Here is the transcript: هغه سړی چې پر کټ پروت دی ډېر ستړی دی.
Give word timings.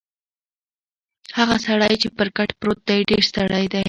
هغه 1.37 1.55
سړی 1.65 1.93
چې 2.01 2.07
پر 2.17 2.27
کټ 2.37 2.49
پروت 2.59 2.79
دی 2.87 2.99
ډېر 3.09 3.21
ستړی 3.29 3.65
دی. 3.73 3.79